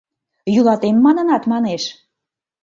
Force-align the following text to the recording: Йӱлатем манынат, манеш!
Йӱлатем 0.53 0.95
манынат, 1.05 1.43
манеш! 1.51 1.83